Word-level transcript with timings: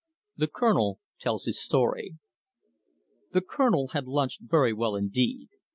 THE 0.35 0.47
COLONEL 0.47 0.97
TELLS 1.19 1.45
HIS 1.45 1.61
STORY 1.63 2.15
The 3.33 3.41
Colonel 3.41 3.89
had 3.89 4.07
lunched 4.07 4.41
very 4.41 4.73
well 4.73 4.95
indeed. 4.95 5.49